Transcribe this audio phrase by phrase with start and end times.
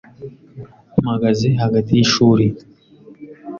[1.01, 2.45] Mpagaze hagati yishuri.